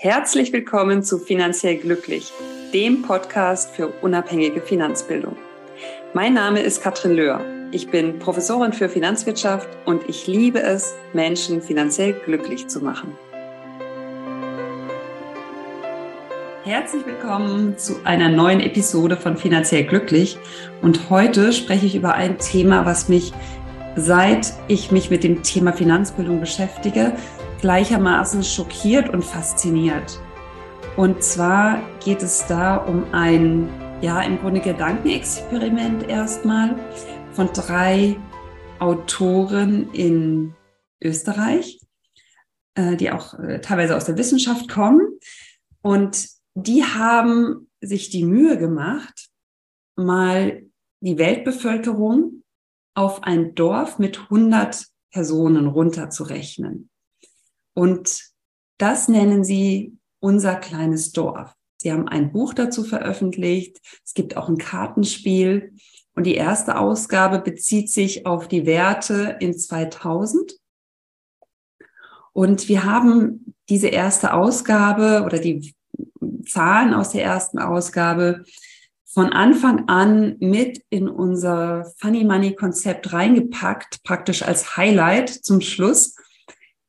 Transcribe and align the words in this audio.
Herzlich 0.00 0.52
willkommen 0.52 1.02
zu 1.02 1.18
Finanziell 1.18 1.76
Glücklich, 1.76 2.30
dem 2.72 3.02
Podcast 3.02 3.74
für 3.74 3.88
unabhängige 3.88 4.60
Finanzbildung. 4.60 5.36
Mein 6.14 6.34
Name 6.34 6.60
ist 6.60 6.84
Katrin 6.84 7.16
Löhr. 7.16 7.40
Ich 7.72 7.90
bin 7.90 8.20
Professorin 8.20 8.72
für 8.72 8.88
Finanzwirtschaft 8.88 9.68
und 9.86 10.08
ich 10.08 10.28
liebe 10.28 10.62
es, 10.62 10.94
Menschen 11.14 11.60
finanziell 11.60 12.12
glücklich 12.12 12.68
zu 12.68 12.80
machen. 12.80 13.12
Herzlich 16.62 17.04
willkommen 17.04 17.76
zu 17.76 17.96
einer 18.04 18.28
neuen 18.28 18.60
Episode 18.60 19.16
von 19.16 19.36
Finanziell 19.36 19.82
Glücklich. 19.82 20.38
Und 20.80 21.10
heute 21.10 21.52
spreche 21.52 21.86
ich 21.86 21.96
über 21.96 22.14
ein 22.14 22.38
Thema, 22.38 22.86
was 22.86 23.08
mich 23.08 23.32
seit 23.96 24.52
ich 24.68 24.92
mich 24.92 25.10
mit 25.10 25.24
dem 25.24 25.42
Thema 25.42 25.72
Finanzbildung 25.72 26.38
beschäftige, 26.38 27.14
gleichermaßen 27.60 28.42
schockiert 28.42 29.08
und 29.10 29.24
fasziniert. 29.24 30.20
Und 30.96 31.22
zwar 31.22 31.82
geht 32.04 32.22
es 32.22 32.46
da 32.46 32.76
um 32.76 33.04
ein, 33.12 33.68
ja, 34.00 34.20
im 34.22 34.38
Grunde 34.38 34.60
Gedankenexperiment 34.60 36.08
erstmal 36.08 36.76
von 37.32 37.48
drei 37.52 38.16
Autoren 38.78 39.92
in 39.92 40.54
Österreich, 41.02 41.80
äh, 42.74 42.96
die 42.96 43.10
auch 43.10 43.38
äh, 43.38 43.60
teilweise 43.60 43.96
aus 43.96 44.06
der 44.06 44.18
Wissenschaft 44.18 44.68
kommen. 44.68 45.18
Und 45.82 46.28
die 46.54 46.84
haben 46.84 47.70
sich 47.80 48.10
die 48.10 48.24
Mühe 48.24 48.58
gemacht, 48.58 49.28
mal 49.96 50.62
die 51.00 51.18
Weltbevölkerung 51.18 52.42
auf 52.94 53.22
ein 53.22 53.54
Dorf 53.54 53.98
mit 53.98 54.18
100 54.22 54.86
Personen 55.12 55.66
runterzurechnen. 55.68 56.87
Und 57.78 58.32
das 58.78 59.06
nennen 59.06 59.44
sie 59.44 59.96
unser 60.18 60.56
kleines 60.56 61.12
Dorf. 61.12 61.54
Sie 61.76 61.92
haben 61.92 62.08
ein 62.08 62.32
Buch 62.32 62.52
dazu 62.52 62.82
veröffentlicht. 62.82 63.78
Es 64.04 64.14
gibt 64.14 64.36
auch 64.36 64.48
ein 64.48 64.58
Kartenspiel. 64.58 65.74
Und 66.16 66.24
die 66.24 66.34
erste 66.34 66.76
Ausgabe 66.76 67.38
bezieht 67.38 67.88
sich 67.88 68.26
auf 68.26 68.48
die 68.48 68.66
Werte 68.66 69.36
in 69.38 69.56
2000. 69.56 70.58
Und 72.32 72.68
wir 72.68 72.82
haben 72.82 73.54
diese 73.68 73.86
erste 73.86 74.34
Ausgabe 74.34 75.22
oder 75.24 75.38
die 75.38 75.72
Zahlen 76.48 76.94
aus 76.94 77.10
der 77.10 77.22
ersten 77.22 77.60
Ausgabe 77.60 78.42
von 79.04 79.32
Anfang 79.32 79.86
an 79.88 80.34
mit 80.40 80.82
in 80.90 81.08
unser 81.08 81.84
Funny 81.98 82.24
Money 82.24 82.56
Konzept 82.56 83.12
reingepackt, 83.12 84.02
praktisch 84.02 84.42
als 84.42 84.76
Highlight 84.76 85.28
zum 85.30 85.60
Schluss. 85.60 86.16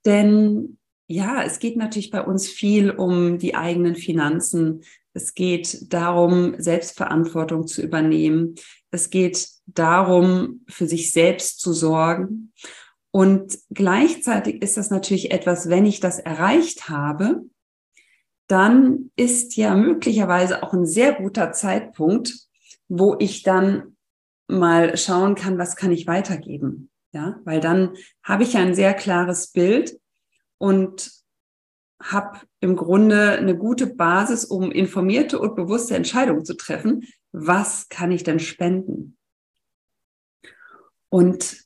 Denn 0.04 0.79
ja, 1.10 1.42
es 1.42 1.58
geht 1.58 1.76
natürlich 1.76 2.12
bei 2.12 2.24
uns 2.24 2.48
viel 2.48 2.92
um 2.92 3.40
die 3.40 3.56
eigenen 3.56 3.96
Finanzen. 3.96 4.84
Es 5.14 5.34
geht 5.34 5.92
darum, 5.92 6.54
Selbstverantwortung 6.60 7.66
zu 7.66 7.82
übernehmen. 7.82 8.54
Es 8.92 9.10
geht 9.10 9.50
darum, 9.66 10.64
für 10.68 10.86
sich 10.86 11.12
selbst 11.12 11.62
zu 11.62 11.74
sorgen. 11.74 12.54
Und 13.10 13.58
gleichzeitig 13.72 14.62
ist 14.62 14.78
das 14.78 14.92
natürlich 14.92 15.32
etwas, 15.32 15.68
wenn 15.68 15.88
ich 15.88 16.00
das 16.00 16.20
erreicht 16.20 16.90
habe, 16.90 17.42
dann 18.48 19.10
ist 19.16 19.56
ja 19.56 19.76
möglicherweise 19.76 20.62
auch 20.62 20.73
ein 20.73 20.86
sehr 20.86 21.14
guter 21.14 21.52
Zeitpunkt, 21.54 22.36
wo 22.88 23.16
ich 23.18 23.42
dann 23.42 23.98
mal 24.48 24.96
schauen 24.96 25.34
kann, 25.34 25.58
was 25.58 25.76
kann 25.76 25.92
ich 25.92 26.06
weitergeben. 26.06 26.92
Ja, 27.14 27.40
weil 27.46 27.62
dann 27.62 27.96
habe 28.22 28.44
ich 28.44 28.54
ja 28.54 28.60
ein 28.60 28.76
sehr 28.76 28.94
klares 28.94 29.48
Bild 29.48 30.00
und 30.60 31.12
habe 32.02 32.40
im 32.60 32.76
Grunde 32.76 33.32
eine 33.32 33.58
gute 33.58 33.88
Basis, 33.88 34.46
um 34.46 34.72
informierte 34.72 35.40
und 35.40 35.56
bewusste 35.56 35.96
Entscheidungen 35.96 36.46
zu 36.46 36.56
treffen. 36.56 37.06
Was 37.32 37.90
kann 37.90 38.12
ich 38.12 38.24
denn 38.24 38.40
spenden? 38.40 39.18
Und 41.10 41.58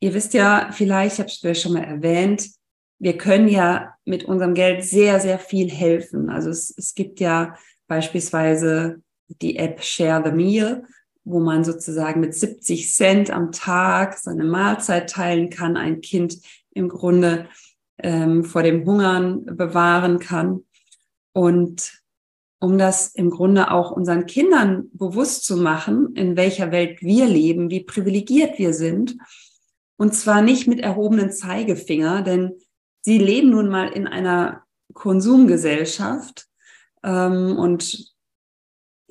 ihr 0.00 0.14
wisst 0.14 0.34
ja 0.34 0.70
vielleicht, 0.72 1.14
ich 1.14 1.20
habe 1.20 1.50
es 1.50 1.62
schon 1.62 1.72
mal 1.72 1.84
erwähnt, 1.84 2.50
wir 2.98 3.16
können 3.16 3.48
ja 3.48 3.94
mit 4.04 4.24
unserem 4.24 4.54
Geld 4.54 4.84
sehr, 4.84 5.20
sehr 5.20 5.38
viel 5.38 5.70
helfen. 5.70 6.30
Also 6.30 6.50
es, 6.50 6.74
es 6.76 6.94
gibt 6.94 7.20
ja 7.20 7.56
beispielsweise 7.86 9.02
die 9.28 9.56
App 9.56 9.82
Share 9.82 10.22
the 10.24 10.32
Meal, 10.32 10.84
wo 11.24 11.40
man 11.40 11.62
sozusagen 11.62 12.20
mit 12.20 12.34
70 12.34 12.92
Cent 12.92 13.30
am 13.30 13.52
Tag 13.52 14.18
seine 14.18 14.44
Mahlzeit 14.44 15.10
teilen 15.10 15.48
kann, 15.48 15.76
ein 15.76 16.00
Kind 16.00 16.38
im 16.72 16.88
Grunde 16.88 17.48
ähm, 17.98 18.44
vor 18.44 18.62
dem 18.62 18.84
Hungern 18.84 19.44
bewahren 19.44 20.18
kann. 20.18 20.64
Und 21.32 22.02
um 22.60 22.78
das 22.78 23.14
im 23.14 23.30
Grunde 23.30 23.70
auch 23.70 23.92
unseren 23.92 24.26
Kindern 24.26 24.90
bewusst 24.92 25.44
zu 25.44 25.56
machen, 25.56 26.14
in 26.16 26.36
welcher 26.36 26.72
Welt 26.72 27.00
wir 27.02 27.26
leben, 27.26 27.70
wie 27.70 27.84
privilegiert 27.84 28.58
wir 28.58 28.74
sind. 28.74 29.16
Und 29.96 30.14
zwar 30.14 30.42
nicht 30.42 30.66
mit 30.66 30.80
erhobenen 30.80 31.30
Zeigefinger, 31.30 32.22
denn 32.22 32.52
sie 33.00 33.18
leben 33.18 33.50
nun 33.50 33.68
mal 33.68 33.88
in 33.88 34.06
einer 34.06 34.64
Konsumgesellschaft. 34.92 36.46
Ähm, 37.04 37.56
und 37.56 38.14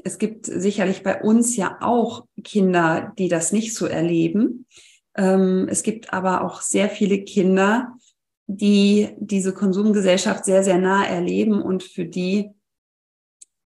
es 0.03 0.17
gibt 0.17 0.45
sicherlich 0.45 1.03
bei 1.03 1.21
uns 1.21 1.55
ja 1.55 1.77
auch 1.81 2.25
Kinder, 2.43 3.13
die 3.17 3.29
das 3.29 3.51
nicht 3.51 3.75
so 3.75 3.85
erleben. 3.85 4.65
Ähm, 5.15 5.67
es 5.69 5.83
gibt 5.83 6.13
aber 6.13 6.43
auch 6.43 6.61
sehr 6.61 6.89
viele 6.89 7.23
Kinder, 7.23 7.96
die 8.47 9.09
diese 9.19 9.53
Konsumgesellschaft 9.53 10.45
sehr, 10.45 10.63
sehr 10.63 10.77
nah 10.77 11.05
erleben 11.05 11.61
und 11.61 11.83
für 11.83 12.05
die 12.05 12.51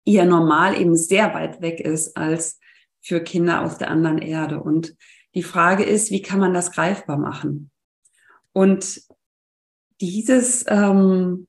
ihr 0.04 0.24
Normal 0.24 0.80
eben 0.80 0.96
sehr 0.96 1.34
weit 1.34 1.60
weg 1.60 1.80
ist 1.80 2.16
als 2.16 2.60
für 3.00 3.20
Kinder 3.22 3.64
auf 3.64 3.78
der 3.78 3.90
anderen 3.90 4.18
Erde. 4.18 4.60
Und 4.60 4.94
die 5.34 5.42
Frage 5.42 5.84
ist, 5.84 6.10
wie 6.10 6.22
kann 6.22 6.40
man 6.40 6.54
das 6.54 6.72
greifbar 6.72 7.18
machen? 7.18 7.70
Und 8.52 9.02
dieses 10.00 10.64
ähm, 10.68 11.46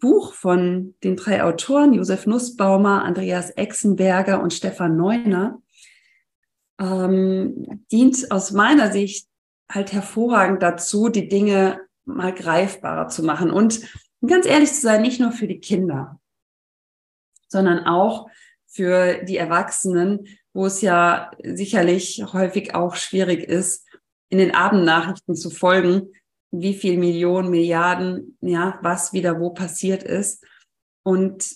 Buch 0.00 0.34
von 0.34 0.94
den 1.04 1.16
drei 1.16 1.44
Autoren, 1.44 1.92
Josef 1.92 2.26
Nussbaumer, 2.26 3.04
Andreas 3.04 3.50
Exenberger 3.50 4.42
und 4.42 4.52
Stefan 4.52 4.96
Neuner, 4.96 5.60
ähm, 6.80 7.84
dient 7.92 8.30
aus 8.30 8.52
meiner 8.52 8.90
Sicht 8.90 9.28
halt 9.70 9.92
hervorragend 9.92 10.62
dazu, 10.62 11.08
die 11.08 11.28
Dinge 11.28 11.80
mal 12.16 12.34
greifbarer 12.34 13.08
zu 13.08 13.22
machen 13.22 13.50
und 13.50 13.80
ganz 14.26 14.46
ehrlich 14.46 14.72
zu 14.72 14.82
sein, 14.82 15.02
nicht 15.02 15.20
nur 15.20 15.32
für 15.32 15.46
die 15.46 15.60
Kinder, 15.60 16.20
sondern 17.48 17.86
auch 17.86 18.28
für 18.66 19.24
die 19.24 19.36
Erwachsenen, 19.36 20.26
wo 20.52 20.66
es 20.66 20.80
ja 20.80 21.30
sicherlich 21.42 22.24
häufig 22.32 22.74
auch 22.74 22.96
schwierig 22.96 23.42
ist, 23.42 23.86
in 24.28 24.38
den 24.38 24.54
Abendnachrichten 24.54 25.34
zu 25.34 25.50
folgen, 25.50 26.12
wie 26.52 26.74
viel 26.74 26.98
Millionen, 26.98 27.50
Milliarden, 27.50 28.36
ja, 28.40 28.78
was 28.82 29.12
wieder 29.12 29.40
wo 29.40 29.50
passiert 29.50 30.02
ist. 30.02 30.44
Und 31.02 31.48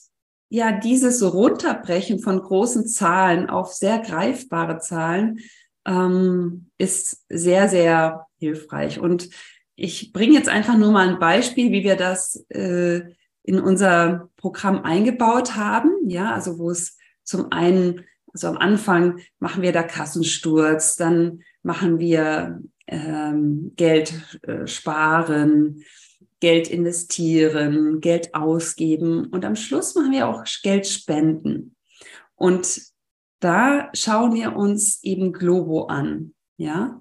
ja, 0.48 0.72
dieses 0.72 1.22
Runterbrechen 1.22 2.20
von 2.20 2.40
großen 2.40 2.86
Zahlen 2.86 3.50
auf 3.50 3.72
sehr 3.72 3.98
greifbare 3.98 4.78
Zahlen 4.78 5.40
ähm, 5.86 6.70
ist 6.78 7.24
sehr, 7.28 7.68
sehr 7.68 8.26
hilfreich. 8.38 9.00
Und 9.00 9.30
ich 9.76 10.12
bringe 10.12 10.34
jetzt 10.34 10.48
einfach 10.48 10.76
nur 10.76 10.92
mal 10.92 11.08
ein 11.08 11.18
Beispiel, 11.18 11.72
wie 11.72 11.84
wir 11.84 11.96
das 11.96 12.44
äh, 12.50 13.02
in 13.42 13.60
unser 13.60 14.30
Programm 14.36 14.82
eingebaut 14.82 15.56
haben. 15.56 15.90
Ja, 16.08 16.32
also 16.32 16.58
wo 16.58 16.70
es 16.70 16.96
zum 17.22 17.52
einen, 17.52 18.04
also 18.32 18.48
am 18.48 18.56
Anfang 18.56 19.20
machen 19.38 19.62
wir 19.62 19.72
da 19.72 19.82
Kassensturz, 19.82 20.96
dann 20.96 21.42
machen 21.62 21.98
wir 21.98 22.62
ähm, 22.86 23.72
Geld 23.76 24.38
äh, 24.42 24.66
sparen, 24.66 25.82
Geld 26.40 26.68
investieren, 26.68 28.00
Geld 28.00 28.34
ausgeben 28.34 29.26
und 29.28 29.44
am 29.44 29.56
Schluss 29.56 29.94
machen 29.94 30.12
wir 30.12 30.28
auch 30.28 30.44
Geld 30.62 30.86
spenden. 30.86 31.76
Und 32.34 32.82
da 33.40 33.90
schauen 33.94 34.34
wir 34.34 34.56
uns 34.56 35.02
eben 35.02 35.32
Globo 35.32 35.86
an. 35.86 36.34
Ja, 36.56 37.00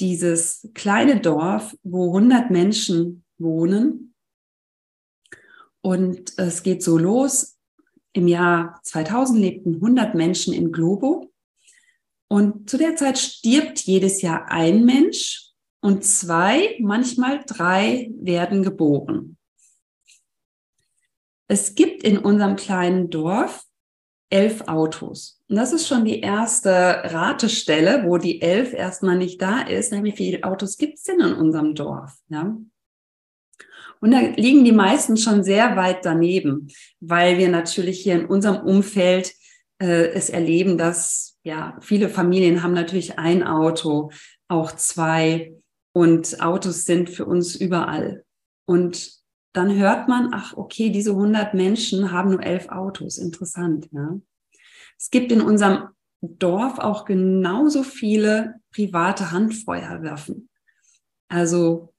dieses 0.00 0.68
kleine 0.74 1.20
Dorf, 1.20 1.76
wo 1.82 2.08
100 2.08 2.50
Menschen 2.50 3.24
wohnen. 3.38 4.14
Und 5.82 6.38
es 6.38 6.62
geht 6.62 6.82
so 6.82 6.98
los. 6.98 7.56
Im 8.12 8.28
Jahr 8.28 8.80
2000 8.82 9.38
lebten 9.38 9.74
100 9.76 10.14
Menschen 10.14 10.52
in 10.52 10.72
Globo. 10.72 11.32
Und 12.28 12.68
zu 12.68 12.78
der 12.78 12.96
Zeit 12.96 13.18
stirbt 13.18 13.80
jedes 13.80 14.22
Jahr 14.22 14.50
ein 14.50 14.84
Mensch 14.84 15.50
und 15.80 16.04
zwei, 16.04 16.76
manchmal 16.80 17.42
drei 17.46 18.10
werden 18.20 18.62
geboren. 18.62 19.36
Es 21.48 21.74
gibt 21.74 22.04
in 22.04 22.18
unserem 22.18 22.54
kleinen 22.56 23.10
Dorf 23.10 23.64
elf 24.30 24.62
Autos. 24.68 25.42
Und 25.48 25.56
das 25.56 25.72
ist 25.72 25.88
schon 25.88 26.04
die 26.04 26.20
erste 26.20 26.70
Ratestelle, 26.70 28.04
wo 28.06 28.16
die 28.16 28.40
elf 28.40 28.72
erstmal 28.72 29.18
nicht 29.18 29.42
da 29.42 29.62
ist. 29.62 29.92
Wie 29.92 30.12
viele 30.12 30.44
Autos 30.44 30.78
gibt 30.78 30.94
es 30.94 31.02
denn 31.02 31.20
in 31.20 31.34
unserem 31.34 31.74
Dorf? 31.74 32.16
Ja? 32.28 32.56
Und 34.00 34.12
da 34.12 34.20
liegen 34.20 34.64
die 34.64 34.72
meisten 34.72 35.16
schon 35.16 35.44
sehr 35.44 35.76
weit 35.76 36.04
daneben, 36.04 36.68
weil 37.00 37.36
wir 37.36 37.50
natürlich 37.50 38.00
hier 38.00 38.14
in 38.14 38.26
unserem 38.26 38.64
Umfeld 38.64 39.34
äh, 39.78 40.08
es 40.12 40.30
erleben, 40.30 40.78
dass 40.78 41.38
ja 41.42 41.76
viele 41.80 42.08
Familien 42.08 42.62
haben 42.62 42.72
natürlich 42.72 43.18
ein 43.18 43.42
Auto, 43.42 44.10
auch 44.48 44.72
zwei 44.72 45.54
und 45.92 46.40
Autos 46.40 46.84
sind 46.84 47.10
für 47.10 47.26
uns 47.26 47.56
überall. 47.56 48.24
Und 48.64 49.19
dann 49.52 49.74
hört 49.74 50.08
man, 50.08 50.30
ach 50.32 50.56
okay, 50.56 50.90
diese 50.90 51.10
100 51.10 51.54
Menschen 51.54 52.12
haben 52.12 52.30
nur 52.30 52.42
elf 52.42 52.68
Autos. 52.68 53.18
Interessant, 53.18 53.88
ja. 53.92 54.18
Es 54.96 55.10
gibt 55.10 55.32
in 55.32 55.40
unserem 55.40 55.88
Dorf 56.20 56.78
auch 56.78 57.04
genauso 57.04 57.82
viele 57.82 58.60
private 58.70 59.30
Handfeuerwaffen. 59.30 60.50
Also 61.28 61.94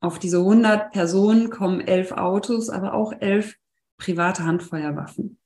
auf 0.00 0.18
diese 0.18 0.38
100 0.38 0.92
Personen 0.92 1.50
kommen 1.50 1.80
elf 1.80 2.12
Autos, 2.12 2.68
aber 2.68 2.94
auch 2.94 3.12
elf 3.18 3.56
private 3.96 4.44
Handfeuerwaffen. 4.44 5.38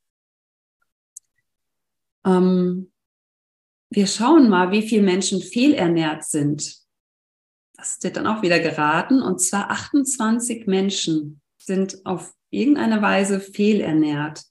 Ähm, 2.24 2.90
wir 3.90 4.06
schauen 4.06 4.48
mal, 4.48 4.70
wie 4.72 4.82
viele 4.82 5.02
Menschen 5.02 5.40
fehlernährt 5.40 6.24
sind. 6.24 6.79
Das 7.80 8.02
wird 8.02 8.18
dann 8.18 8.26
auch 8.26 8.42
wieder 8.42 8.60
geraten. 8.60 9.22
Und 9.22 9.40
zwar 9.40 9.70
28 9.70 10.66
Menschen 10.66 11.40
sind 11.56 12.04
auf 12.04 12.34
irgendeine 12.50 13.00
Weise 13.00 13.40
fehlernährt. 13.40 14.44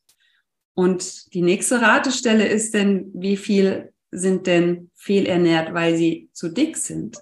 Und 0.73 1.31
die 1.35 1.43
nächste 1.43 1.79
Ratestelle 1.79 2.47
ist 2.47 2.73
denn, 2.73 3.11
wie 3.13 3.37
viel 3.37 3.93
sind 4.09 4.47
denn 4.47 4.89
fehlernährt, 4.95 5.75
weil 5.75 5.95
sie 5.95 6.31
zu 6.33 6.49
dick 6.49 6.75
sind? 6.75 7.19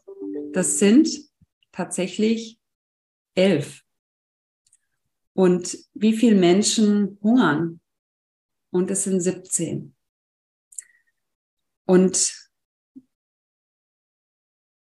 Das 0.53 0.79
sind 0.79 1.09
tatsächlich 1.73 2.57
elf. 3.35 3.83
Und 5.33 5.77
wie 5.93 6.13
viele 6.13 6.37
Menschen 6.37 7.17
hungern? 7.21 7.81
Und 8.69 8.89
es 8.91 9.03
sind 9.03 9.19
17. 9.19 9.93
Und 11.85 12.46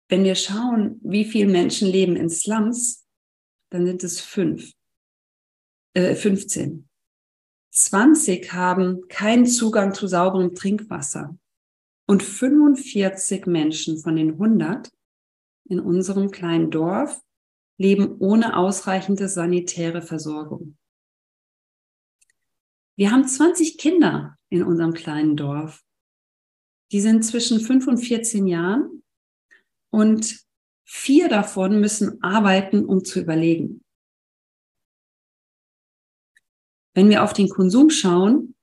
wenn 0.09 0.23
wir 0.23 0.35
schauen, 0.35 0.99
wie 1.03 1.25
viele 1.25 1.51
Menschen 1.51 1.89
leben 1.89 2.15
in 2.15 2.29
Slums, 2.29 3.05
dann 3.69 3.85
sind 3.85 4.03
es 4.03 4.21
fünf, 4.21 4.71
äh, 5.93 6.15
15. 6.15 6.87
20 7.71 8.53
haben 8.53 9.07
keinen 9.07 9.45
Zugang 9.45 9.93
zu 9.93 10.07
sauberem 10.07 10.55
Trinkwasser. 10.55 11.37
Und 12.07 12.23
45 12.23 13.45
Menschen 13.45 13.99
von 13.99 14.15
den 14.15 14.31
100 14.37 14.89
in 15.65 15.81
unserem 15.81 16.31
kleinen 16.31 16.71
Dorf 16.71 17.21
leben 17.77 18.15
ohne 18.19 18.55
ausreichende 18.57 19.27
sanitäre 19.27 20.01
Versorgung. 20.01 20.77
Wir 22.95 23.11
haben 23.11 23.27
20 23.27 23.77
Kinder 23.77 24.37
in 24.49 24.63
unserem 24.63 24.93
kleinen 24.93 25.35
Dorf. 25.35 25.83
Die 26.93 27.01
sind 27.01 27.23
zwischen 27.23 27.59
5 27.59 27.87
und 27.87 27.97
14 27.97 28.47
Jahren 28.47 29.03
und 29.97 30.45
vier 30.85 31.27
davon 31.27 31.79
müssen 31.79 32.21
arbeiten, 32.21 32.85
um 32.85 33.03
zu 33.03 33.19
überlegen. 33.19 33.83
Wenn 36.93 37.09
wir 37.09 37.23
auf 37.23 37.33
den 37.33 37.49
Konsum 37.49 37.89
schauen, 37.89 38.53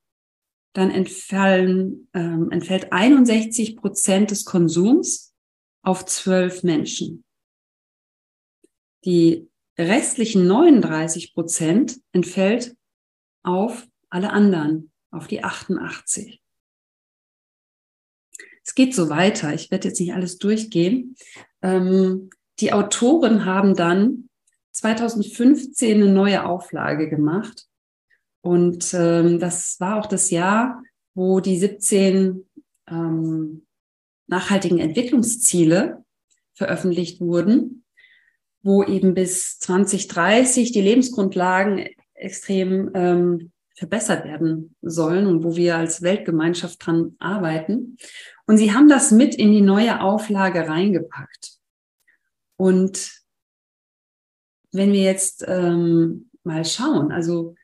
dann 0.75 0.93
entfallen, 0.93 2.09
ähm, 2.15 2.53
entfällt 2.53 2.93
61 2.93 3.77
Prozent 3.77 4.31
des 4.31 4.45
Konsums 4.45 5.35
auf 5.83 6.07
zwölf 6.07 6.63
Menschen. 6.63 7.25
Die 9.05 9.51
restlichen 9.77 10.47
39 10.47 11.35
Prozent 11.35 12.01
entfällt 12.13 12.77
auf 13.43 13.89
alle 14.09 14.31
anderen, 14.31 14.93
auf 15.11 15.27
die 15.27 15.43
88. 15.43 16.44
Es 18.65 18.75
geht 18.75 18.95
so 18.95 19.11
weiter. 19.11 19.53
Ich 19.53 19.71
werde 19.71 19.89
jetzt 19.89 20.01
nicht 20.01 20.15
alles 20.15 20.39
durchgehen. 20.39 21.17
Ähm, 21.63 22.31
die 22.61 22.73
Autoren 22.73 23.45
haben 23.45 23.75
dann 23.75 24.29
2015 24.73 26.03
eine 26.03 26.11
neue 26.11 26.45
Auflage 26.45 27.09
gemacht. 27.09 27.67
Und 28.41 28.93
ähm, 28.95 29.39
das 29.39 29.79
war 29.81 29.99
auch 29.99 30.07
das 30.07 30.31
Jahr, 30.31 30.83
wo 31.15 31.41
die 31.41 31.59
17 31.59 32.45
ähm, 32.89 33.67
nachhaltigen 34.27 34.79
Entwicklungsziele 34.79 36.05
veröffentlicht 36.55 37.21
wurden, 37.21 37.85
wo 38.63 38.83
eben 38.83 39.15
bis 39.15 39.59
2030 39.59 40.73
die 40.73 40.81
Lebensgrundlagen 40.81 41.89
extrem 42.15 42.91
ähm, 42.95 43.53
verbessert 43.75 44.25
werden 44.25 44.77
sollen 44.83 45.27
und 45.27 45.43
wo 45.45 45.57
wir 45.57 45.77
als 45.77 46.03
Weltgemeinschaft 46.03 46.85
dran 46.85 47.17
arbeiten. 47.19 47.97
Und 48.47 48.59
sie 48.59 48.73
haben 48.73 48.89
das 48.89 49.11
mit 49.11 49.35
in 49.35 49.53
die 49.53 49.63
neue 49.63 50.01
Auflage 50.01 50.69
reingepackt. 50.69 51.59
Und 52.57 53.25
wenn 54.73 54.93
wir 54.93 55.03
jetzt 55.03 55.45
ähm, 55.47 56.31
mal 56.45 56.65
schauen, 56.65 57.11
also 57.11 57.55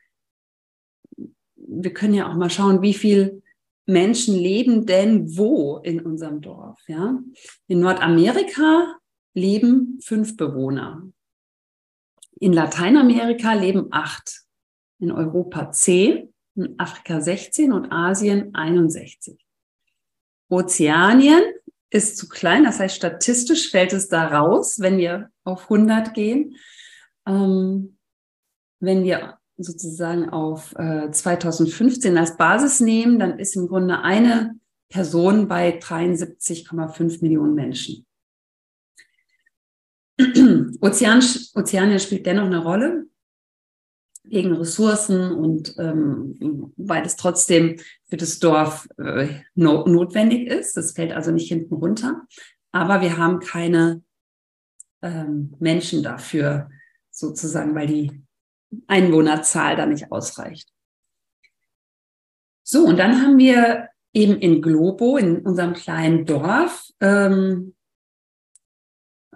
wir 1.55 1.93
können 1.93 2.13
ja 2.13 2.29
auch 2.29 2.35
mal 2.35 2.49
schauen, 2.49 2.81
wie 2.81 2.93
viel 2.93 3.41
Menschen 3.85 4.35
leben 4.35 4.85
denn 4.85 5.37
wo 5.37 5.77
in 5.77 6.01
unserem 6.01 6.41
Dorf. 6.41 6.81
Ja? 6.87 7.19
In 7.67 7.79
Nordamerika 7.79 8.97
leben 9.33 9.99
fünf 10.01 10.37
Bewohner. 10.37 11.09
In 12.39 12.53
Lateinamerika 12.53 13.53
leben 13.53 13.87
acht. 13.91 14.43
In 15.01 15.11
Europa 15.11 15.71
zehn, 15.71 16.33
in 16.55 16.79
Afrika 16.79 17.19
16 17.19 17.73
und 17.73 17.91
Asien 17.91 18.55
61. 18.55 19.37
Ozeanien 20.49 21.41
ist 21.89 22.17
zu 22.17 22.29
klein, 22.29 22.63
das 22.63 22.79
heißt 22.79 22.95
statistisch 22.95 23.71
fällt 23.71 23.93
es 23.93 24.07
da 24.07 24.27
raus, 24.27 24.79
wenn 24.79 24.97
wir 24.97 25.29
auf 25.43 25.63
100 25.63 26.13
gehen. 26.13 26.55
Ähm, 27.27 27.97
wenn 28.79 29.03
wir 29.03 29.37
sozusagen 29.57 30.29
auf 30.29 30.73
äh, 30.77 31.11
2015 31.11 32.17
als 32.17 32.37
Basis 32.37 32.79
nehmen, 32.79 33.19
dann 33.19 33.39
ist 33.39 33.55
im 33.55 33.67
Grunde 33.67 33.99
eine 34.01 34.55
Person 34.89 35.47
bei 35.47 35.79
73,5 35.79 37.21
Millionen 37.21 37.55
Menschen. 37.55 38.05
Ozean, 40.81 41.23
Ozeanien 41.55 41.99
spielt 41.99 42.25
dennoch 42.25 42.45
eine 42.45 42.63
Rolle 42.63 43.07
wegen 44.23 44.53
Ressourcen 44.53 45.31
und 45.31 45.75
ähm, 45.77 46.73
weil 46.77 47.05
es 47.05 47.15
trotzdem 47.15 47.77
für 48.07 48.17
das 48.17 48.39
Dorf 48.39 48.87
äh, 48.97 49.29
no 49.55 49.85
notwendig 49.87 50.47
ist. 50.47 50.77
Das 50.77 50.91
fällt 50.91 51.11
also 51.11 51.31
nicht 51.31 51.47
hinten 51.47 51.75
runter. 51.75 52.21
Aber 52.71 53.01
wir 53.01 53.17
haben 53.17 53.39
keine 53.39 54.03
ähm, 55.01 55.55
Menschen 55.59 56.03
dafür 56.03 56.69
sozusagen, 57.09 57.75
weil 57.75 57.87
die 57.87 58.23
Einwohnerzahl 58.87 59.75
da 59.75 59.85
nicht 59.85 60.11
ausreicht. 60.11 60.71
So, 62.63 62.85
und 62.85 62.97
dann 62.97 63.21
haben 63.21 63.37
wir 63.37 63.89
eben 64.13 64.37
in 64.37 64.61
Globo, 64.61 65.17
in 65.17 65.39
unserem 65.39 65.73
kleinen 65.73 66.25
Dorf, 66.25 66.89
ähm, 66.99 67.75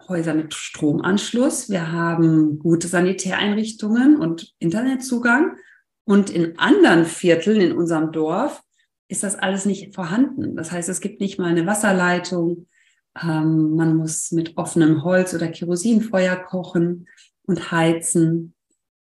Häuser 0.08 0.34
mit 0.34 0.54
Stromanschluss. 0.54 1.70
Wir 1.70 1.92
haben 1.92 2.60
gute 2.60 2.88
Sanitäreinrichtungen 2.88 4.18
und 4.18 4.54
Internetzugang. 4.60 5.58
Und 6.06 6.30
in 6.30 6.60
anderen 6.60 7.06
Vierteln 7.06 7.62
in 7.62 7.74
unserem 7.74 8.12
Dorf 8.12 8.62
ist 9.08 9.24
das 9.24 9.36
alles 9.36 9.66
nicht 9.66 9.96
vorhanden. 9.96 10.56
Das 10.56 10.72
heißt, 10.72 10.90
es 10.90 11.02
gibt 11.02 11.20
nicht 11.20 11.40
mal 11.40 11.48
eine 11.48 11.66
Wasserleitung. 11.66 12.68
Ähm, 13.22 13.76
man 13.76 13.96
muss 13.96 14.32
mit 14.32 14.58
offenem 14.58 15.04
Holz 15.04 15.34
oder 15.34 15.48
Kerosinfeuer 15.48 16.36
kochen 16.36 17.08
und 17.44 17.72
heizen. 17.72 18.54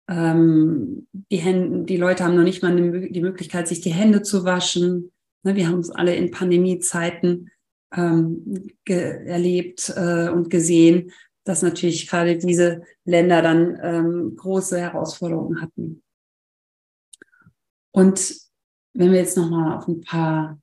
Ähm, 0.09 1.07
die, 1.13 1.37
Hände, 1.37 1.85
die 1.85 1.97
Leute 1.97 2.25
haben 2.25 2.37
noch 2.37 2.43
nicht 2.43 2.63
mal 2.63 2.75
die 2.75 3.21
Möglichkeit, 3.21 3.69
sich 3.69 3.81
die 3.81 3.93
Hände 3.93 4.23
zu 4.23 4.45
waschen. 4.45 5.13
Ne, 5.43 5.55
wir 5.55 5.69
haben 5.69 5.81
es 5.81 5.91
alle 5.91 6.15
in 6.15 6.31
Pandemiezeiten 6.31 7.51
ähm, 7.95 8.71
erlebt 8.87 9.93
äh, 9.97 10.29
und 10.29 10.51
gesehen, 10.51 11.13
dass 11.45 11.63
natürlich 11.63 12.09
gerade 12.09 12.37
diese 12.37 12.83
Länder 13.05 13.41
dann 13.41 13.79
ähm, 13.83 14.37
große 14.37 14.79
Herausforderungen 14.79 15.63
hatten. 15.63 16.03
Und 17.91 18.37
wenn 18.93 19.13
wir 19.13 19.19
jetzt 19.19 19.37
nochmal 19.37 19.79
auf 19.79 19.89
ein 19.89 20.01
paar 20.03 20.61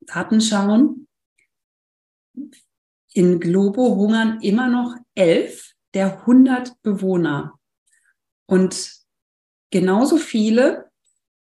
Daten 0.00 0.40
schauen, 0.40 1.06
in 3.12 3.40
Globo 3.40 3.96
hungern 3.96 4.40
immer 4.40 4.68
noch 4.68 4.96
elf 5.14 5.74
der 5.94 6.20
100 6.20 6.80
Bewohner. 6.82 7.58
Und 8.46 8.92
genauso 9.70 10.16
viele, 10.16 10.90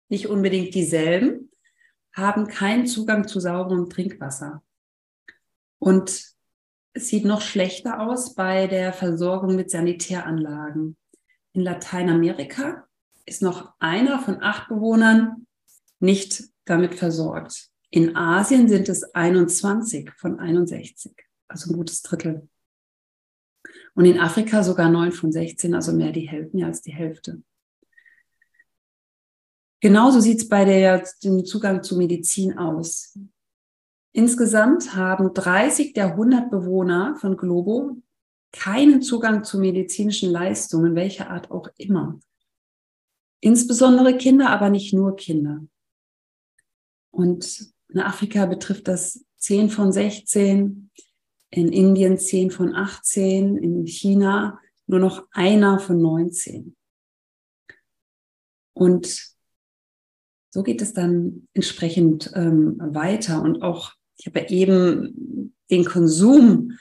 nicht 0.09 0.27
unbedingt 0.27 0.75
dieselben, 0.75 1.52
haben 2.13 2.47
keinen 2.47 2.87
Zugang 2.87 3.27
zu 3.27 3.41
sauberem 3.41 3.89
Trinkwasser. 3.89 4.63
Und 5.79 6.33
es 6.95 7.09
sieht 7.09 7.25
noch 7.25 7.41
schlechter 7.41 8.01
aus 8.01 8.35
bei 8.35 8.67
der 8.67 8.93
Versorgung 8.93 9.57
mit 9.57 9.71
Sanitäranlagen. 9.71 10.97
In 11.53 11.63
Lateinamerika 11.63 12.87
ist 13.25 13.43
noch 13.43 13.73
einer 13.79 14.19
von 14.19 14.43
acht 14.43 14.69
Bewohnern 14.69 15.47
nicht 16.01 16.45
damit 16.65 16.95
versorgt. 16.95 17.69
In 17.91 18.17
Asien 18.17 18.69
sind 18.69 18.89
es 18.89 19.15
21 19.15 20.11
von 20.17 20.39
61, 20.39 21.13
also 21.49 21.71
ein 21.71 21.77
gutes 21.77 22.03
Drittel. 22.03 22.49
Und 23.95 24.07
in 24.07 24.19
Afrika 24.19 24.63
sogar 24.63 24.91
neun 24.91 25.13
von 25.13 25.31
16, 25.31 25.75
also 25.75 25.93
mehr, 25.93 26.13
die 26.13 26.29
Hälfte, 26.29 26.57
mehr 26.57 26.67
als 26.67 26.83
die 26.83 26.93
Hälfte. 26.93 27.43
Genauso 29.83 30.21
sieht 30.21 30.39
es 30.39 30.49
bei 30.49 30.65
der, 30.65 31.05
dem 31.25 31.45
Zugang 31.45 31.83
zu 31.83 31.99
Medizin 31.99 32.57
aus. 32.57 33.19
Insgesamt 34.13 34.95
haben 34.95 35.35
30 35.35 35.93
der 35.93 36.13
100 36.13 36.51
Bewohner 36.51 37.17
von 37.17 37.37
Globo 37.37 37.97
keinen 38.53 39.03
Zugang 39.03 39.43
zu 39.43 39.59
medizinischen 39.59 40.31
Leistungen, 40.31 40.95
welcher 40.95 41.31
Art 41.31 41.51
auch 41.51 41.69
immer. 41.79 42.21
Insbesondere 43.41 44.17
Kinder, 44.17 44.51
aber 44.51 44.71
nicht 44.71 44.95
nur 44.95 45.17
Kinder. 45.17 45.67
Und 47.11 47.73
in 47.89 47.99
Afrika 47.99 48.47
betrifft 48.47 48.87
das 48.87 49.25
10 49.39 49.69
von 49.69 49.91
16, 49.91 50.93
in 51.51 51.73
Indien 51.73 52.19
10 52.19 52.53
von 52.53 52.77
18, 52.77 53.57
in 53.57 53.85
China 53.89 54.61
nur 54.87 55.01
noch 55.01 55.27
einer 55.33 55.81
von 55.81 56.01
19. 56.01 56.77
Und 58.75 59.33
so 60.53 60.63
geht 60.63 60.83
es 60.83 60.93
dann 60.93 61.49
entsprechend 61.55 62.31
ähm, 62.35 62.77
weiter. 62.79 63.41
Und 63.41 63.63
auch, 63.63 63.93
ich 64.19 64.27
habe 64.27 64.47
eben 64.49 65.55
den 65.71 65.85
Konsum 65.87 66.73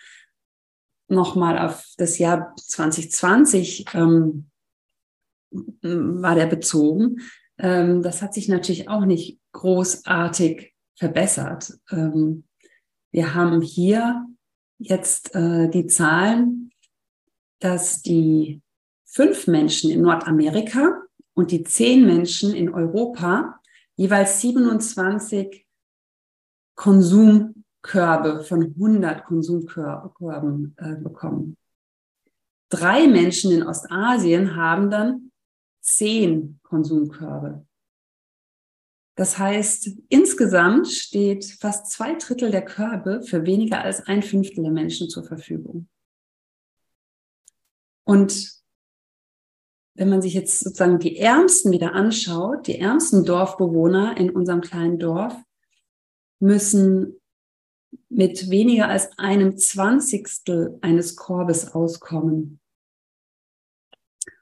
nochmal 1.08 1.58
auf 1.58 1.88
das 1.98 2.18
Jahr 2.18 2.54
2020 2.58 3.86
ähm, 3.94 4.50
war 5.82 6.36
der 6.36 6.48
bezogen. 6.48 7.22
Ähm, 7.58 8.02
das 8.02 8.22
hat 8.22 8.34
sich 8.34 8.50
natürlich 8.50 8.90
auch 8.90 9.06
nicht 9.06 9.40
großartig 9.54 10.74
verbessert. 10.98 11.74
Ähm, 11.92 12.44
wir 13.12 13.34
haben 13.34 13.62
hier 13.62 14.26
jetzt 14.80 15.34
äh, 15.34 15.70
die 15.70 15.88
Zahlen, 15.88 16.72
dass 17.60 18.02
die 18.02 18.62
fünf 19.06 19.48
Menschen 19.48 19.92
in 19.92 20.02
Nordamerika 20.02 21.04
und 21.34 21.52
die 21.52 21.64
zehn 21.64 22.06
Menschen 22.06 22.54
in 22.54 22.74
Europa 22.74 23.61
jeweils 24.02 24.42
27 24.42 25.68
Konsumkörbe 26.74 28.44
von 28.44 28.64
100 28.64 29.26
Konsumkörben 29.26 30.76
äh, 30.78 30.96
bekommen. 30.96 31.56
Drei 32.70 33.08
Menschen 33.08 33.52
in 33.52 33.62
Ostasien 33.62 34.56
haben 34.56 34.90
dann 34.90 35.32
zehn 35.82 36.60
Konsumkörbe. 36.64 37.64
Das 39.16 39.38
heißt, 39.38 39.92
insgesamt 40.10 40.88
steht 40.88 41.46
fast 41.60 41.92
zwei 41.92 42.16
Drittel 42.16 42.50
der 42.50 42.66
Körbe 42.66 43.22
für 43.22 43.46
weniger 43.46 43.82
als 43.82 44.08
ein 44.08 44.24
Fünftel 44.24 44.64
der 44.64 44.72
Menschen 44.72 45.10
zur 45.10 45.24
Verfügung. 45.24 45.88
Und 48.04 48.61
wenn 50.02 50.10
man 50.10 50.24
sich 50.24 50.34
jetzt 50.34 50.62
sozusagen 50.62 50.98
die 50.98 51.20
Ärmsten 51.20 51.72
wieder 51.72 51.94
anschaut, 51.94 52.66
die 52.66 52.80
ärmsten 52.80 53.24
Dorfbewohner 53.24 54.18
in 54.18 54.32
unserem 54.32 54.62
kleinen 54.62 54.98
Dorf 54.98 55.36
müssen 56.40 57.22
mit 58.10 58.50
weniger 58.50 58.88
als 58.88 59.16
einem 59.20 59.58
Zwanzigstel 59.58 60.80
eines 60.82 61.16
Korbes 61.16 61.76
auskommen. 61.76 62.60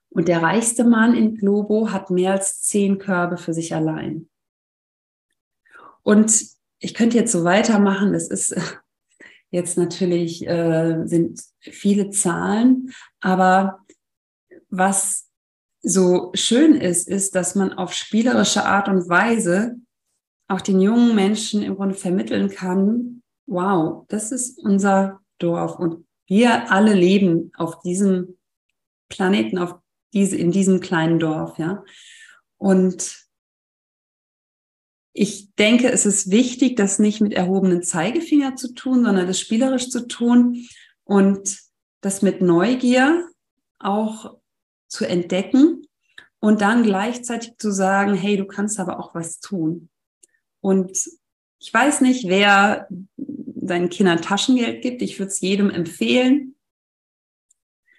Und 0.07 0.29
der 0.29 0.41
reichste 0.41 0.85
Mann 0.85 1.13
in 1.13 1.35
Globo 1.35 1.91
hat 1.91 2.09
mehr 2.09 2.31
als 2.31 2.61
zehn 2.61 2.97
Körbe 2.97 3.35
für 3.35 3.53
sich 3.53 3.75
allein. 3.75 4.29
Und 6.03 6.41
ich 6.79 6.93
könnte 6.93 7.17
jetzt 7.17 7.33
so 7.33 7.43
weitermachen. 7.43 8.13
Das 8.13 8.29
ist 8.29 8.55
jetzt 9.51 9.77
natürlich, 9.77 10.47
äh, 10.47 11.03
sind 11.03 11.41
viele 11.59 12.11
Zahlen, 12.11 12.93
aber 13.19 13.85
was 14.69 15.28
so 15.81 16.31
schön 16.33 16.75
ist, 16.75 17.07
ist, 17.07 17.35
dass 17.35 17.55
man 17.55 17.73
auf 17.73 17.93
spielerische 17.93 18.65
Art 18.65 18.89
und 18.89 19.07
Weise 19.09 19.77
auch 20.47 20.61
den 20.61 20.81
jungen 20.81 21.15
Menschen 21.15 21.61
im 21.61 21.75
Grunde 21.75 21.95
vermitteln 21.95 22.49
kann, 22.49 23.21
wow, 23.45 24.05
das 24.09 24.31
ist 24.31 24.59
unser 24.59 25.21
Dorf 25.37 25.79
und 25.79 26.05
wir 26.27 26.71
alle 26.71 26.93
leben 26.93 27.51
auf 27.55 27.81
diesem 27.81 28.37
Planeten, 29.09 29.57
auf 29.57 29.75
diese, 30.13 30.35
in 30.35 30.51
diesem 30.51 30.79
kleinen 30.79 31.19
Dorf, 31.19 31.57
ja. 31.57 31.83
Und 32.57 33.27
ich 35.13 35.53
denke, 35.55 35.91
es 35.91 36.05
ist 36.05 36.29
wichtig, 36.29 36.75
das 36.75 36.99
nicht 36.99 37.19
mit 37.21 37.33
erhobenen 37.33 37.83
Zeigefinger 37.83 38.55
zu 38.55 38.73
tun, 38.73 39.03
sondern 39.03 39.27
das 39.27 39.39
spielerisch 39.39 39.89
zu 39.89 40.07
tun 40.07 40.67
und 41.03 41.59
das 42.01 42.21
mit 42.21 42.41
Neugier 42.41 43.27
auch 43.79 44.38
zu 44.89 45.05
entdecken 45.05 45.87
und 46.39 46.61
dann 46.61 46.83
gleichzeitig 46.83 47.57
zu 47.57 47.71
sagen, 47.71 48.13
hey, 48.15 48.35
du 48.35 48.45
kannst 48.45 48.79
aber 48.79 48.99
auch 48.99 49.15
was 49.15 49.39
tun. 49.39 49.89
Und 50.61 51.09
ich 51.59 51.73
weiß 51.73 52.01
nicht, 52.01 52.27
wer 52.27 52.87
seinen 53.61 53.89
Kindern 53.89 54.21
Taschengeld 54.21 54.81
gibt. 54.81 55.01
Ich 55.01 55.19
würde 55.19 55.31
es 55.31 55.41
jedem 55.41 55.69
empfehlen, 55.69 56.55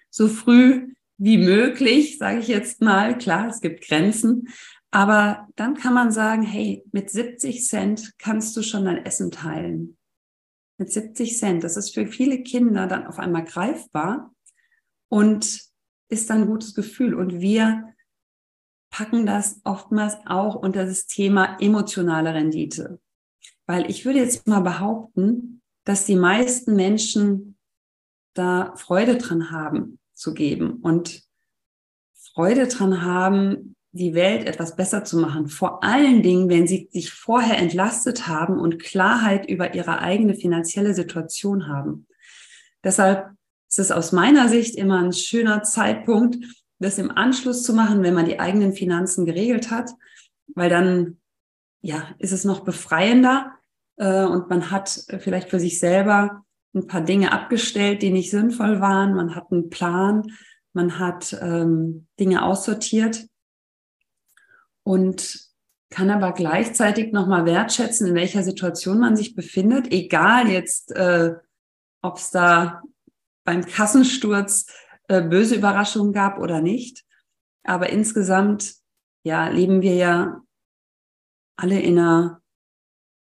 so 0.09 0.27
früh 0.27 0.93
wie 1.17 1.37
möglich, 1.37 2.17
sage 2.17 2.39
ich 2.39 2.47
jetzt 2.47 2.81
mal. 2.81 3.17
Klar, 3.17 3.47
es 3.47 3.61
gibt 3.61 3.87
Grenzen, 3.87 4.49
aber 4.91 5.47
dann 5.55 5.75
kann 5.75 5.93
man 5.93 6.11
sagen, 6.11 6.43
hey, 6.43 6.83
mit 6.91 7.09
70 7.09 7.65
Cent 7.65 8.13
kannst 8.17 8.57
du 8.57 8.61
schon 8.61 8.85
dein 8.85 9.05
Essen 9.05 9.31
teilen. 9.31 9.97
Mit 10.77 10.91
70 10.91 11.37
Cent. 11.37 11.63
Das 11.63 11.77
ist 11.77 11.93
für 11.93 12.07
viele 12.07 12.41
Kinder 12.43 12.87
dann 12.87 13.05
auf 13.05 13.19
einmal 13.19 13.45
greifbar 13.45 14.33
und 15.09 15.70
ist 16.11 16.29
dann 16.29 16.41
ein 16.41 16.47
gutes 16.47 16.75
Gefühl. 16.75 17.15
Und 17.15 17.39
wir 17.39 17.93
packen 18.89 19.25
das 19.25 19.61
oftmals 19.63 20.17
auch 20.25 20.55
unter 20.55 20.85
das 20.85 21.07
Thema 21.07 21.57
emotionale 21.59 22.33
Rendite. 22.33 22.99
Weil 23.65 23.89
ich 23.89 24.05
würde 24.05 24.19
jetzt 24.19 24.47
mal 24.47 24.59
behaupten, 24.59 25.61
dass 25.85 26.05
die 26.05 26.15
meisten 26.15 26.75
Menschen 26.75 27.57
da 28.33 28.75
Freude 28.75 29.17
dran 29.17 29.51
haben 29.51 29.99
zu 30.13 30.33
geben 30.33 30.79
und 30.81 31.23
Freude 32.13 32.67
dran 32.67 33.01
haben, 33.01 33.75
die 33.93 34.13
Welt 34.13 34.45
etwas 34.45 34.75
besser 34.75 35.03
zu 35.03 35.17
machen. 35.17 35.47
Vor 35.47 35.83
allen 35.83 36.21
Dingen, 36.21 36.49
wenn 36.49 36.67
sie 36.67 36.87
sich 36.91 37.11
vorher 37.11 37.57
entlastet 37.57 38.27
haben 38.27 38.57
und 38.57 38.79
Klarheit 38.79 39.49
über 39.49 39.73
ihre 39.73 39.99
eigene 39.99 40.35
finanzielle 40.35 40.93
Situation 40.93 41.67
haben. 41.67 42.07
Deshalb 42.83 43.31
ist 43.71 43.79
es 43.79 43.91
aus 43.91 44.11
meiner 44.11 44.49
Sicht 44.49 44.75
immer 44.75 44.99
ein 45.01 45.13
schöner 45.13 45.63
Zeitpunkt, 45.63 46.37
das 46.79 46.97
im 46.97 47.09
Anschluss 47.09 47.63
zu 47.63 47.73
machen, 47.73 48.03
wenn 48.03 48.13
man 48.13 48.25
die 48.25 48.39
eigenen 48.39 48.73
Finanzen 48.73 49.25
geregelt 49.25 49.71
hat, 49.71 49.91
weil 50.55 50.69
dann 50.69 51.21
ja 51.81 52.09
ist 52.19 52.33
es 52.33 52.43
noch 52.43 52.65
befreiender 52.65 53.53
äh, 53.95 54.25
und 54.25 54.49
man 54.49 54.71
hat 54.71 55.05
vielleicht 55.19 55.49
für 55.49 55.59
sich 55.59 55.79
selber 55.79 56.43
ein 56.73 56.87
paar 56.87 57.01
Dinge 57.01 57.31
abgestellt, 57.31 58.01
die 58.01 58.09
nicht 58.09 58.29
sinnvoll 58.29 58.81
waren. 58.81 59.13
Man 59.13 59.35
hat 59.35 59.51
einen 59.51 59.69
Plan, 59.69 60.23
man 60.73 60.99
hat 60.99 61.37
ähm, 61.41 62.07
Dinge 62.19 62.43
aussortiert 62.43 63.25
und 64.83 65.49
kann 65.89 66.09
aber 66.09 66.33
gleichzeitig 66.33 67.13
nochmal 67.13 67.45
wertschätzen, 67.45 68.07
in 68.07 68.15
welcher 68.15 68.43
Situation 68.43 68.99
man 68.99 69.15
sich 69.15 69.33
befindet, 69.33 69.91
egal 69.93 70.49
jetzt, 70.49 70.91
äh, 70.91 71.35
ob 72.01 72.17
es 72.17 72.31
da 72.31 72.81
beim 73.43 73.65
Kassensturz 73.65 74.67
äh, 75.07 75.21
böse 75.21 75.55
Überraschungen 75.55 76.13
gab 76.13 76.39
oder 76.39 76.61
nicht. 76.61 77.03
Aber 77.63 77.89
insgesamt, 77.89 78.75
ja, 79.23 79.49
leben 79.49 79.81
wir 79.81 79.95
ja 79.95 80.41
alle 81.55 81.79
in 81.79 81.99
einer 81.99 82.41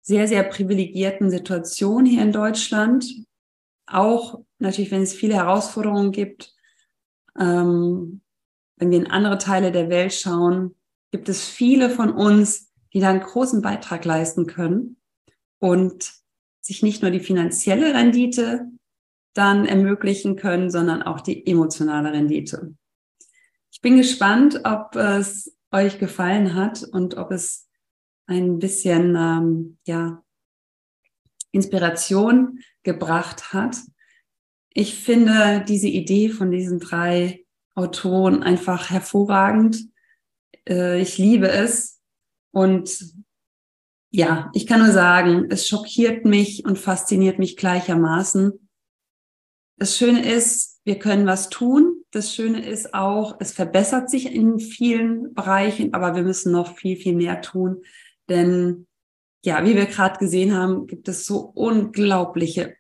sehr, 0.02 0.28
sehr 0.28 0.44
privilegierten 0.44 1.30
Situation 1.30 2.06
hier 2.06 2.22
in 2.22 2.32
Deutschland. 2.32 3.06
Auch 3.86 4.42
natürlich, 4.60 4.92
wenn 4.92 5.02
es 5.02 5.14
viele 5.14 5.36
Herausforderungen 5.36 6.12
gibt, 6.12 6.54
ähm, 7.38 8.22
wenn 8.78 8.92
wir 8.92 8.98
in 8.98 9.12
andere 9.12 9.38
Teile 9.38 9.72
der 9.72 9.90
Welt 9.90 10.14
schauen, 10.14 10.76
gibt 11.12 11.28
es 11.28 11.48
viele 11.48 11.90
von 11.90 12.12
uns, 12.12 12.72
die 12.94 13.00
da 13.00 13.10
einen 13.10 13.22
großen 13.22 13.62
Beitrag 13.62 14.06
leisten 14.06 14.48
können 14.48 14.98
und 15.60 16.14
sich 16.62 16.82
nicht 16.82 17.02
nur 17.02 17.12
die 17.12 17.20
finanzielle 17.20 17.94
Rendite 17.94 18.68
dann 19.34 19.66
ermöglichen 19.66 20.36
können, 20.36 20.70
sondern 20.70 21.02
auch 21.04 21.22
die 21.22 21.46
emotionale 21.46 22.12
Rendite. 22.12 22.76
Ich 23.72 23.82
bin 23.82 23.98
gespannt, 23.98 24.62
ob 24.64 24.96
es 24.96 25.56
euch 25.72 26.00
gefallen 26.00 26.56
hat 26.56 26.84
und 26.84 27.18
ob 27.18 27.32
es 27.32 27.68
ein 28.26 28.60
bisschen 28.60 29.16
ähm, 29.16 29.78
ja, 29.86 30.24
Inspiration 31.52 32.60
gebracht 32.84 33.54
hat. 33.54 33.78
ich 34.74 34.96
finde 34.96 35.66
diese 35.68 35.88
Idee 35.88 36.30
von 36.30 36.52
diesen 36.52 36.80
drei 36.80 37.46
Autoren 37.76 38.44
einfach 38.44 38.90
hervorragend. 38.90 39.90
Äh, 40.68 41.02
ich 41.02 41.18
liebe 41.18 41.50
es. 41.50 42.02
Und 42.52 43.14
ja, 44.12 44.52
ich 44.54 44.68
kann 44.68 44.80
nur 44.80 44.92
sagen, 44.92 45.48
es 45.50 45.68
schockiert 45.68 46.26
mich 46.26 46.66
und 46.66 46.78
fasziniert 46.78 47.40
mich 47.40 47.58
gleichermaßen. 47.58 48.69
Das 49.80 49.98
Schöne 49.98 50.30
ist, 50.30 50.82
wir 50.84 51.00
können 51.00 51.26
was 51.26 51.50
tun. 51.50 52.04
Das 52.12 52.36
Schöne 52.36 52.66
ist 52.66 52.94
auch, 52.94 53.38
es 53.40 53.54
verbessert 53.54 54.10
sich 54.10 54.34
in 54.34 54.60
vielen 54.60 55.34
Bereichen, 55.34 55.94
aber 55.94 56.16
wir 56.16 56.24
müssen 56.24 56.52
noch 56.52 56.76
viel, 56.76 56.98
viel 56.98 57.16
mehr 57.16 57.42
tun. 57.42 57.84
Denn 58.28 58.88
ja, 59.46 59.64
wie 59.64 59.78
wir 59.78 59.86
gerade 59.86 60.20
gesehen 60.20 60.54
haben, 60.54 60.86
gibt 60.86 61.08
es 61.08 61.26
so 61.26 61.40
unglaubliche 61.40 62.76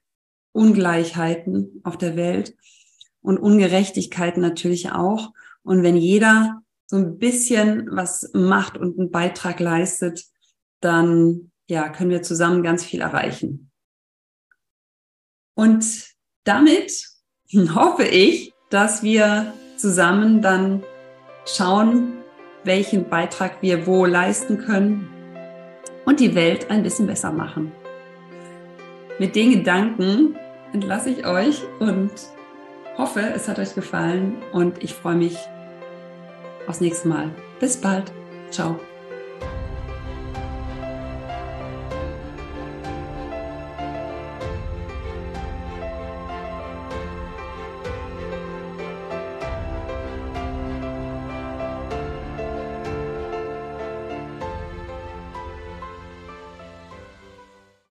Ungleichheiten 0.51 1.79
auf 1.85 1.97
der 1.97 2.17
Welt 2.17 2.53
und 3.21 3.37
Ungerechtigkeiten 3.37 4.41
natürlich 4.41 4.91
auch. 4.91 5.31
Und 5.63 5.83
wenn 5.83 5.95
jeder 5.95 6.61
so 6.85 6.97
ein 6.97 7.17
bisschen 7.17 7.87
was 7.91 8.29
macht 8.33 8.77
und 8.77 8.99
einen 8.99 9.09
Beitrag 9.09 9.61
leistet, 9.61 10.25
dann 10.81 11.51
ja, 11.69 11.87
können 11.87 12.09
wir 12.09 12.23
zusammen 12.23 12.61
ganz 12.61 12.83
viel 12.83 12.99
erreichen. 12.99 13.71
Und 15.53 16.08
damit 16.49 17.07
hoffe 17.75 18.03
ich, 18.03 18.53
dass 18.69 19.03
wir 19.03 19.53
zusammen 19.77 20.41
dann 20.41 20.83
schauen, 21.45 22.17
welchen 22.63 23.07
Beitrag 23.07 23.61
wir 23.61 23.87
wo 23.87 24.05
leisten 24.05 24.57
können 24.57 25.07
und 26.05 26.19
die 26.19 26.35
Welt 26.35 26.69
ein 26.69 26.83
bisschen 26.83 27.07
besser 27.07 27.31
machen. 27.31 27.71
Mit 29.17 29.35
den 29.35 29.51
Gedanken 29.51 30.35
entlasse 30.73 31.09
ich 31.09 31.25
euch 31.25 31.61
und 31.79 32.11
hoffe, 32.97 33.21
es 33.35 33.47
hat 33.47 33.59
euch 33.59 33.75
gefallen 33.75 34.37
und 34.51 34.83
ich 34.83 34.93
freue 34.93 35.15
mich 35.15 35.37
aufs 36.67 36.81
nächste 36.81 37.07
Mal. 37.07 37.31
Bis 37.59 37.77
bald. 37.77 38.11
Ciao. 38.51 38.79